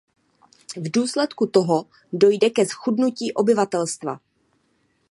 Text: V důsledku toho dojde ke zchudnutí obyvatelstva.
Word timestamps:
V 0.75 0.91
důsledku 0.91 1.47
toho 1.47 1.85
dojde 2.13 2.49
ke 2.49 2.65
zchudnutí 2.65 3.33
obyvatelstva. 3.33 4.19